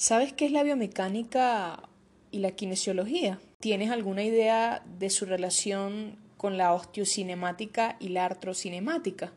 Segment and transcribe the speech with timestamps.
[0.00, 1.90] ¿Sabes qué es la biomecánica
[2.30, 3.38] y la kinesiología?
[3.58, 9.30] ¿Tienes alguna idea de su relación con la osteocinemática y la artrocinemática?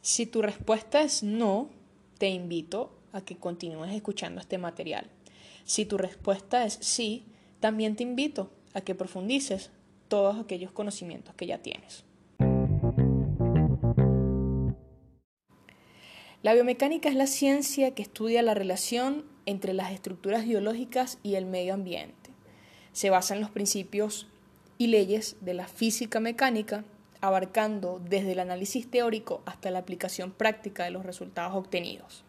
[0.00, 1.68] Si tu respuesta es no,
[2.16, 5.10] te invito a que continúes escuchando este material.
[5.64, 7.24] Si tu respuesta es sí,
[7.58, 9.72] también te invito a que profundices
[10.06, 12.04] todos aquellos conocimientos que ya tienes.
[16.44, 21.46] La biomecánica es la ciencia que estudia la relación entre las estructuras biológicas y el
[21.46, 22.30] medio ambiente.
[22.92, 24.26] Se basa en los principios
[24.78, 26.84] y leyes de la física mecánica,
[27.20, 32.24] abarcando desde el análisis teórico hasta la aplicación práctica de los resultados obtenidos.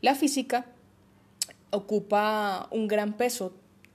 [0.00, 0.66] La física
[1.70, 3.54] ocupa un gran peso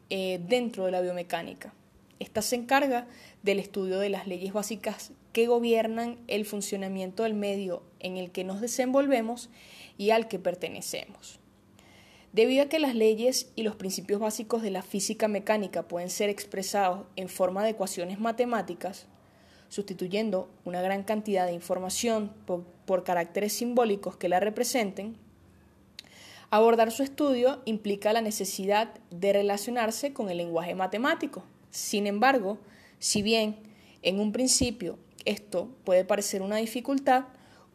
[0.09, 1.73] eh, dentro de la biomecánica.
[2.19, 3.07] Esta se encarga
[3.43, 8.43] del estudio de las leyes básicas que gobiernan el funcionamiento del medio en el que
[8.43, 9.49] nos desenvolvemos
[9.97, 11.39] y al que pertenecemos.
[12.33, 16.29] Debido a que las leyes y los principios básicos de la física mecánica pueden ser
[16.29, 19.07] expresados en forma de ecuaciones matemáticas,
[19.69, 25.17] sustituyendo una gran cantidad de información por, caracteres simbólicos que la representen,
[26.49, 31.43] abordar su estudio implica la necesidad de relacionarse con el lenguaje matemático.
[31.69, 32.57] Sin embargo,
[32.99, 33.57] si bien
[34.01, 37.25] en un principio esto puede parecer una dificultad,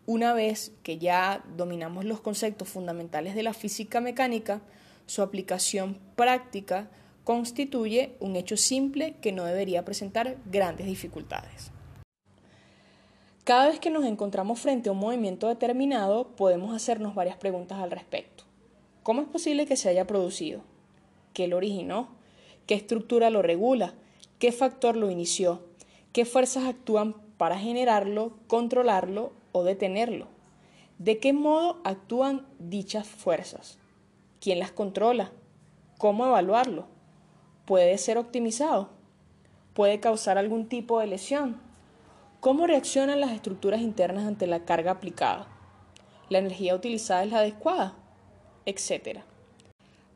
[0.06, 4.60] una vez que ya dominamos los conceptos fundamentales de la física mecánica,
[5.06, 6.90] su aplicación práctica
[7.24, 11.70] constituye un hecho simple que no debería presentar grandes dificultades.
[13.44, 17.90] Cada vez que nos encontramos frente a un movimiento determinado, podemos hacernos varias preguntas al
[17.90, 18.44] respecto.
[19.02, 20.62] ¿Cómo es posible que se haya producido?
[21.32, 22.08] ¿Qué lo originó?
[22.66, 23.94] ¿Qué estructura lo regula?
[24.38, 25.64] ¿Qué factor lo inició?
[26.12, 30.26] ¿Qué fuerzas actúan para generarlo, controlarlo o detenerlo.
[30.98, 33.78] ¿De qué modo actúan dichas fuerzas?
[34.40, 35.32] ¿Quién las controla?
[35.98, 36.86] ¿Cómo evaluarlo?
[37.64, 38.90] ¿Puede ser optimizado?
[39.74, 41.60] ¿Puede causar algún tipo de lesión?
[42.40, 45.46] ¿Cómo reaccionan las estructuras internas ante la carga aplicada?
[46.28, 47.94] ¿La energía utilizada es la adecuada?
[48.66, 49.24] Etcétera.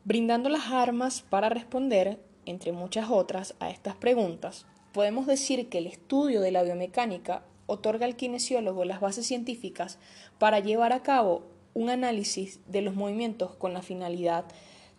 [0.03, 5.87] Brindando las armas para responder, entre muchas otras, a estas preguntas, podemos decir que el
[5.87, 9.99] estudio de la biomecánica otorga al kinesiólogo las bases científicas
[10.39, 14.45] para llevar a cabo un análisis de los movimientos con la finalidad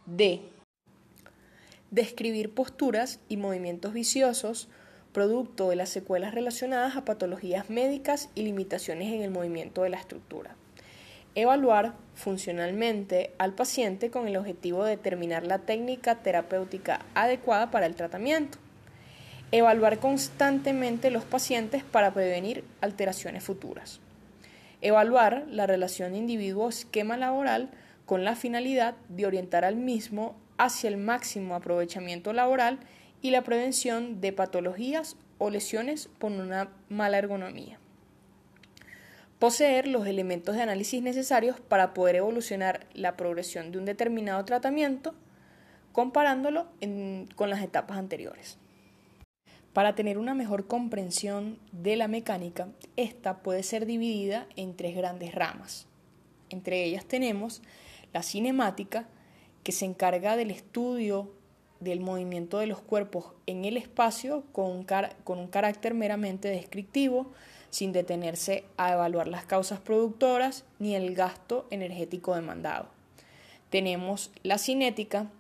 [0.07, 0.41] de
[1.91, 4.69] describir posturas y movimientos viciosos
[5.13, 9.97] producto de las secuelas relacionadas a patologías médicas y limitaciones en el movimiento de la
[9.97, 10.55] estructura.
[11.35, 17.95] Evaluar funcionalmente al paciente con el objetivo de determinar la técnica terapéutica adecuada para el
[17.95, 18.59] tratamiento
[19.51, 23.99] Evaluar constantemente los pacientes para prevenir alteraciones futuras.
[24.83, 27.71] Evaluar la relación individuo-esquema laboral
[28.05, 32.79] con la finalidad de orientar al mismo hacia el máximo aprovechamiento laboral
[33.23, 37.79] y la prevención de patologías o lesiones por una mala ergonomía.
[39.39, 45.15] Poseer los elementos de análisis necesarios para poder evolucionar la progresión de un determinado tratamiento
[45.93, 46.67] comparándolo
[47.35, 48.59] con las etapas anteriores.
[49.79, 52.67] Para tener una mejor comprensión de la mecánica,
[52.97, 55.87] esta puede ser dividida en tres grandes ramas.
[56.51, 57.63] Entre ellas tenemos
[58.13, 59.07] la cinemática,
[59.63, 61.31] que se encarga del estudio
[61.79, 64.87] del movimiento de los cuerpos en el espacio con un,
[65.23, 67.31] con un carácter meramente descriptivo,
[67.71, 72.89] sin detenerse a evaluar las causas productoras ni el gasto energético demandado.
[73.71, 75.31] Tenemos la cinética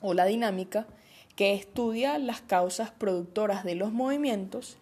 [0.00, 0.88] o la dinámica,
[1.38, 4.76] que estudia las causas productoras de los movimientos,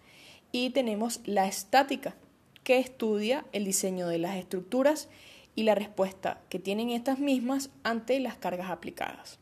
[0.51, 2.15] y tenemos la estática,
[2.63, 5.07] que estudia el diseño de las estructuras
[5.53, 9.37] y la respuesta que tienen estas mismas ante las cargas aplicadas.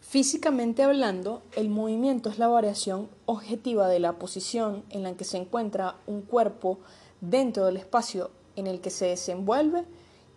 [0.00, 5.36] Físicamente hablando, el movimiento es la variación objetiva de la posición en la que se
[5.36, 6.78] encuentra un cuerpo
[7.20, 9.84] dentro del espacio en el que se desenvuelve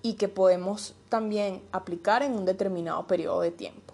[0.02, 3.94] y que podemos también aplicar en un determinado periodo de tiempo.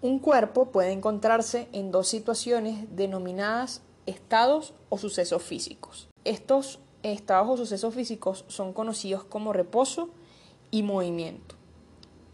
[0.00, 6.08] Un cuerpo puede encontrarse en dos situaciones denominadas estados o sucesos físicos.
[6.24, 10.10] Estos estados o sucesos físicos son conocidos como reposo
[10.70, 11.54] y movimiento.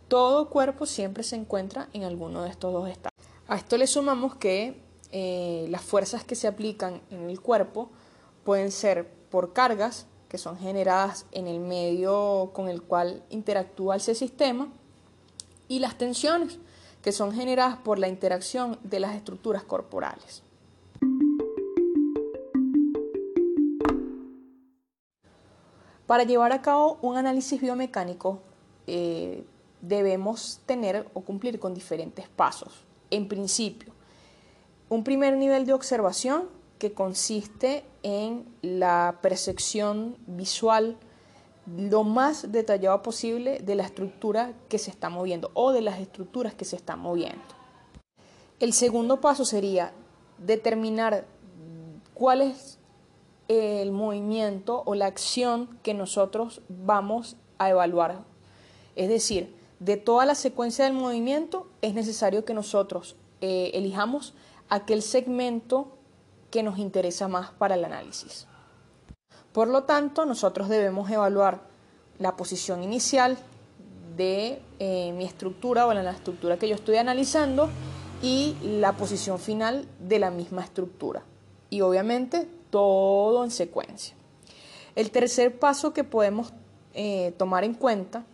[0.08, 3.16] Todo cuerpo siempre se encuentra en alguno de estos dos estados.
[3.46, 4.80] A esto le sumamos que
[5.12, 7.90] eh, las fuerzas que se aplican en el cuerpo
[8.44, 14.14] pueden ser por cargas, que son generadas en el medio con el cual interactúa ese
[14.14, 14.68] sistema,
[15.66, 16.58] y las tensiones,
[17.02, 20.42] que son generadas por la interacción de las estructuras corporales.
[26.06, 28.40] Para llevar a cabo un análisis biomecánico
[28.86, 29.44] eh,
[29.80, 32.84] debemos tener o cumplir con diferentes pasos.
[33.10, 33.92] En principio,
[34.88, 36.48] un primer nivel de observación
[36.80, 40.96] que consiste en la percepción visual
[41.76, 46.54] lo más detallado posible de la estructura que se está moviendo o de las estructuras
[46.54, 47.40] que se están moviendo.
[48.58, 49.92] El segundo paso sería
[50.38, 51.26] determinar
[52.14, 52.78] cuál es
[53.48, 58.24] el movimiento o la acción que nosotros vamos a evaluar.
[58.96, 64.34] Es decir, de toda la secuencia del movimiento es necesario que nosotros eh, elijamos
[64.70, 65.98] aquel segmento
[66.50, 68.46] que nos interesa más para el análisis.
[69.52, 71.60] Por lo tanto, nosotros debemos evaluar
[72.18, 73.38] la posición inicial
[74.16, 77.70] de eh, mi estructura o la estructura que yo estoy analizando
[78.22, 81.22] y la posición final de la misma estructura.
[81.70, 84.14] Y obviamente todo en secuencia.
[84.94, 86.52] El tercer paso que podemos
[86.94, 88.24] eh, tomar en cuenta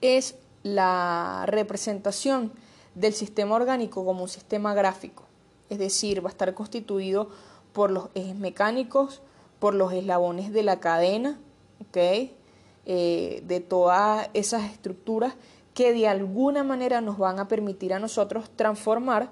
[0.00, 2.52] es la representación
[2.94, 5.24] del sistema orgánico como un sistema gráfico,
[5.70, 7.28] es decir, va a estar constituido
[7.72, 9.22] por los ejes mecánicos,
[9.58, 11.38] por los eslabones de la cadena.
[12.90, 15.34] Eh, de todas esas estructuras
[15.74, 19.30] que de alguna manera nos van a permitir a nosotros transformar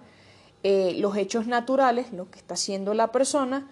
[0.63, 3.69] eh, los hechos naturales, lo que está haciendo la persona,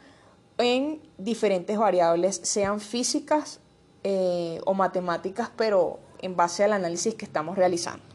[0.56, 3.60] en diferentes variables, sean físicas
[4.04, 8.13] eh, o matemáticas, pero en base al análisis que estamos realizando.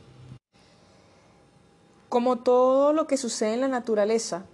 [2.10, 4.46] Como todo lo que sucede en la naturaleza,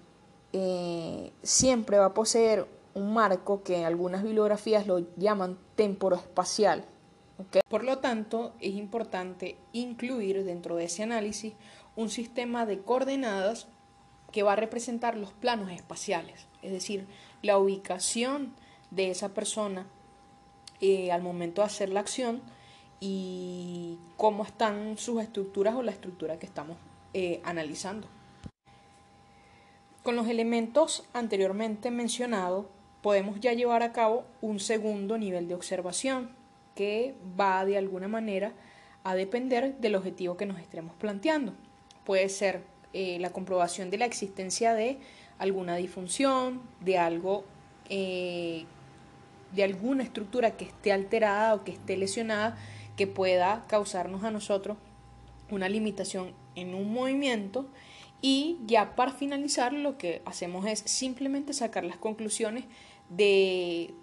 [1.42, 6.86] siempre va a poseer un marco que algunas bibliografías lo llaman temporoespacial.
[7.70, 11.54] Por lo tanto, es importante incluir dentro de ese análisis
[11.96, 13.68] un sistema de coordenadas
[14.32, 17.08] que va a representar los planos espaciales, es decir,
[17.42, 18.54] la ubicación
[18.92, 19.88] de esa persona
[20.82, 22.42] eh, al momento de hacer la acción
[23.00, 26.78] y cómo están sus estructuras o la estructura que estamos
[27.18, 28.10] eh, analizando.
[30.04, 32.66] Con los elementos anteriormente mencionados,
[33.02, 36.32] podemos ya llevar a cabo un segundo nivel de observación
[36.76, 38.52] que va de alguna manera
[39.06, 41.54] a depender del objetivo que nos estemos planteando.
[42.04, 45.00] Puede ser eh, la comprobación de la existencia de
[45.40, 47.46] alguna disfunción, de algo,
[47.88, 48.66] eh,
[49.54, 52.58] de alguna estructura que esté alterada o que esté lesionada
[52.98, 54.76] que pueda causarnos a nosotros
[55.50, 57.68] una limitación en un movimiento
[58.22, 62.66] y ya para finalizar lo que hacemos es simplemente sacar las conclusiones
[63.10, 63.94] de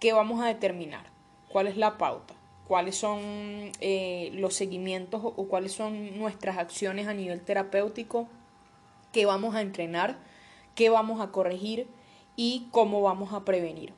[0.00, 1.06] qué vamos a determinar,
[1.48, 2.34] cuál es la pauta,
[2.66, 3.20] cuáles son
[3.80, 8.28] eh, los seguimientos o cuáles son nuestras acciones a nivel terapéutico,
[9.12, 10.18] qué vamos a entrenar,
[10.74, 11.86] qué vamos a corregir
[12.36, 13.92] y cómo vamos a prevenir.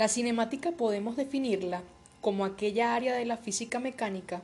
[0.00, 1.82] La cinemática podemos definirla
[2.22, 4.40] como aquella área de la física mecánica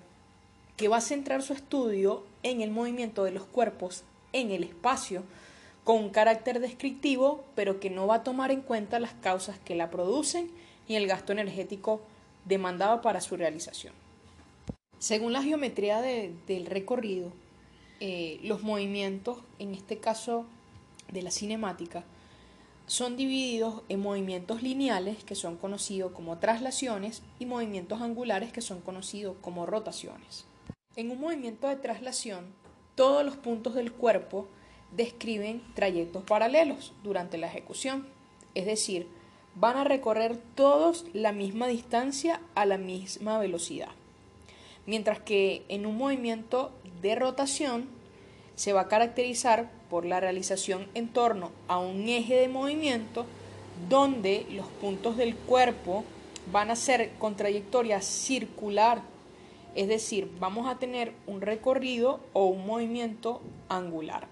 [0.76, 4.04] que va a centrar su estudio en el movimiento de los cuerpos
[4.34, 5.22] en el espacio
[5.82, 9.74] con un carácter descriptivo, pero que no va a tomar en cuenta las causas que
[9.74, 10.50] la producen
[10.88, 12.02] y el gasto energético
[12.44, 13.94] demandado para su realización.
[14.98, 17.32] Según la geometría del recorrido,
[18.00, 20.44] eh, los movimientos, en este caso
[21.10, 22.04] de la cinemática,
[22.86, 28.80] son divididos en movimientos lineales, que son conocidos como traslaciones, y movimientos angulares, que son
[28.80, 30.44] conocidos como rotaciones.
[30.94, 32.46] En un movimiento de traslación,
[32.94, 34.48] todos los puntos del cuerpo
[34.92, 38.06] describen trayectos paralelos durante la ejecución,
[38.54, 39.08] es decir,
[39.56, 43.90] van a recorrer todos la misma distancia a la misma velocidad.
[44.86, 47.88] Mientras que en un movimiento de rotación
[48.54, 53.26] se va a caracterizar por la realización en torno a un eje de movimiento
[53.88, 56.04] donde los puntos del cuerpo
[56.52, 59.02] van a ser con trayectoria circular,
[59.74, 64.28] es decir, vamos a tener un recorrido o un movimiento angular.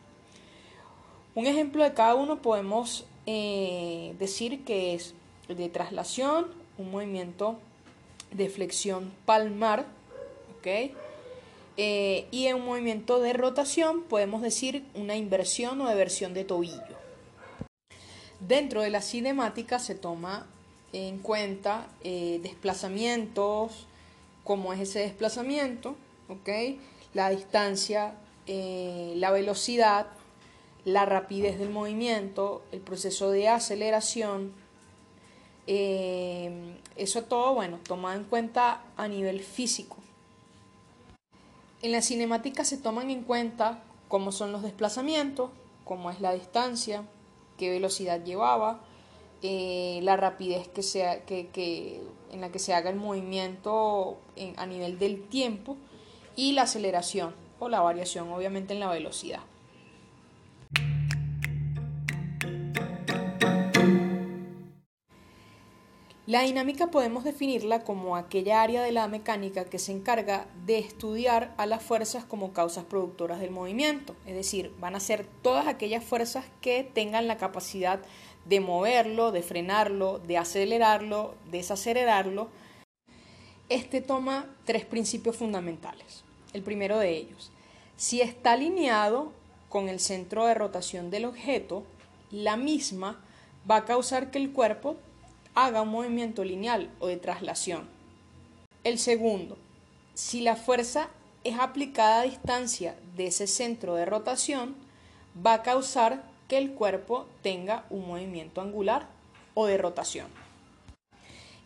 [1.34, 5.14] Un ejemplo de cada uno podemos eh, decir que es
[5.49, 6.46] de traslación,
[6.78, 7.56] un movimiento
[8.30, 9.87] de flexión palmar.
[11.76, 16.82] Eh, y en un movimiento de rotación podemos decir una inversión o eversión de tobillo.
[18.38, 20.46] Dentro de la cinemática se toma
[20.92, 23.86] en cuenta eh, desplazamientos,
[24.44, 25.96] cómo es ese desplazamiento,
[27.12, 28.14] la distancia,
[28.46, 30.06] eh, la velocidad,
[30.84, 34.52] la rapidez del movimiento, el proceso de aceleración,
[35.66, 40.03] eso todo, bueno, tomado en cuenta a nivel físico.
[41.84, 45.50] En la cinemática se toman en cuenta cómo son los desplazamientos,
[45.84, 47.02] cómo es la distancia,
[47.58, 48.80] qué velocidad llevaba,
[49.42, 52.00] eh, la rapidez que sea, que,
[52.32, 54.16] en la que se haga el movimiento
[54.56, 55.76] a nivel del tiempo
[56.36, 59.40] y la aceleración o la variación obviamente en la velocidad.
[66.26, 71.52] La dinámica podemos definirla como aquella área de la mecánica que se encarga de estudiar
[71.58, 76.02] a las fuerzas como causas productoras del movimiento, es decir, van a ser todas aquellas
[76.02, 78.00] fuerzas que tengan la capacidad
[78.46, 82.48] de moverlo, de frenarlo, de acelerarlo, desacelerarlo.
[83.68, 86.24] Este toma tres principios fundamentales.
[86.54, 87.50] El primero de ellos,
[87.98, 89.30] si está alineado
[89.68, 91.82] con el centro de rotación del objeto,
[92.30, 93.22] la misma
[93.70, 94.96] va a causar que el cuerpo
[95.54, 97.88] haga un movimiento lineal o de traslación.
[98.82, 99.56] El segundo,
[100.14, 101.08] si la fuerza
[101.42, 104.75] es aplicada a distancia de ese centro de rotación,
[105.44, 109.08] va a causar que el cuerpo tenga un movimiento angular
[109.54, 110.26] o de rotación.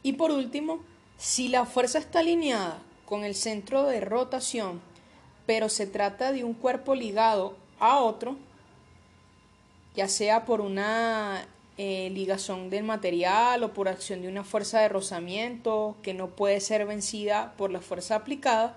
[0.02, 0.80] Y por último,
[1.16, 4.80] si la fuerza está alineada con el centro de rotación,
[5.46, 8.36] pero se trata de un cuerpo ligado a otro,
[9.96, 11.46] ya sea por una
[11.80, 16.58] eh, ligazón del material o por acción de una fuerza de rozamiento que no puede
[16.58, 18.76] ser vencida por la fuerza aplicada,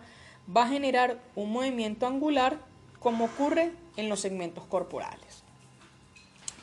[0.55, 2.59] va a generar un movimiento angular
[2.99, 5.43] como ocurre en los segmentos corporales.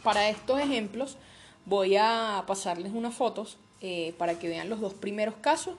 [0.04, 1.18] Para estos ejemplos
[1.66, 5.74] voy a pasarles unas fotos eh, para que vean los dos primeros casos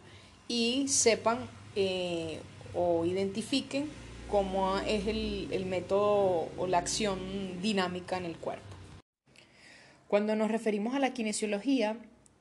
[0.49, 1.39] y sepan
[1.77, 2.41] eh,
[2.73, 3.89] o identifiquen
[4.29, 8.78] cómo es el método o la acción dinámica en el cuerpo.
[10.09, 11.95] Cuando nos referimos a la kinesiología,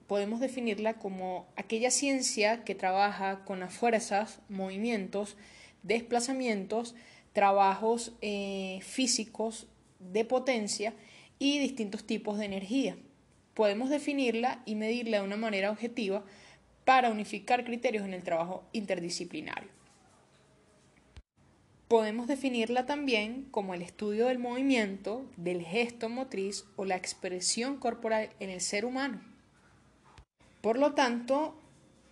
[0.07, 5.37] podemos definirla como aquella ciencia que trabaja con las fuerzas, movimientos,
[5.83, 6.95] desplazamientos,
[7.35, 9.67] trabajos eh, físicos
[9.99, 10.95] de potencia
[11.39, 12.97] y distintos tipos de energía.
[13.53, 16.25] Podemos definirla y medirla de una manera objetiva
[16.87, 19.78] para unificar criterios en el trabajo interdisciplinario.
[21.89, 28.29] Podemos definirla también como el estudio del movimiento, del gesto motriz o la expresión corporal
[28.41, 29.23] en el ser humano.
[30.61, 31.59] Por lo tanto,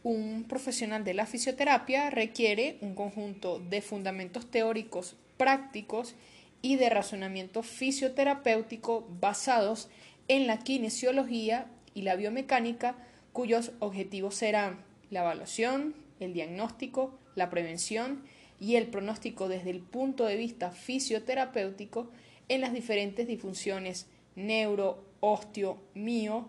[0.03, 6.15] un profesional de la fisioterapia requiere un conjunto de fundamentos teóricos prácticos
[6.63, 9.91] y de razonamiento fisioterapéutico basados
[10.29, 12.97] en la kinesiología y la biomecánica,
[13.35, 18.23] cuyos objetivos serán la evaluación, el diagnóstico, la prevención
[18.61, 22.11] y el pronóstico desde el punto de vista fisioterapéutico
[22.49, 26.49] en las diferentes disfunciones neuro, osteo, mio,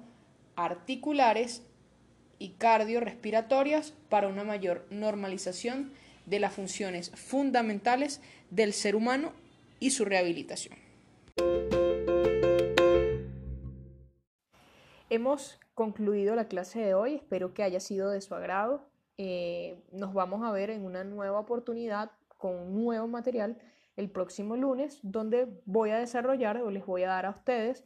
[0.55, 1.63] articulares
[2.39, 5.91] y cardiorrespiratorias para una mayor normalización
[6.25, 8.21] de las funciones fundamentales
[8.51, 9.31] del ser humano
[9.79, 10.77] y su rehabilitación.
[15.09, 18.89] Hemos concluido la clase de hoy, espero que haya sido de su agrado.
[19.17, 23.57] Eh, nos vamos a ver en una nueva oportunidad con un nuevo material
[23.95, 27.83] el próximo lunes, donde voy a desarrollar o les voy a dar a ustedes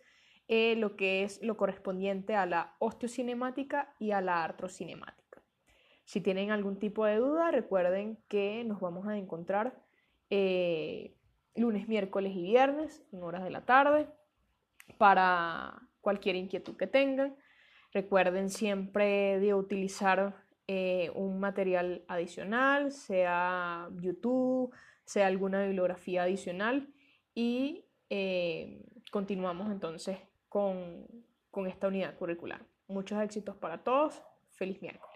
[0.49, 5.41] eh, lo que es lo correspondiente a la osteocinemática y a la artrocinemática.
[6.03, 9.81] Si tienen algún tipo de duda, recuerden que nos vamos a encontrar
[10.29, 11.15] eh,
[11.55, 14.09] lunes, miércoles y viernes en horas de la tarde
[14.97, 17.37] para cualquier inquietud que tengan.
[17.93, 20.35] Recuerden siempre de utilizar
[20.73, 24.73] eh, un material adicional, sea YouTube,
[25.03, 26.87] sea alguna bibliografía adicional
[27.35, 31.07] y eh, continuamos entonces con,
[31.49, 32.61] con esta unidad curricular.
[32.87, 34.21] Muchos éxitos para todos.
[34.51, 35.10] Feliz miércoles.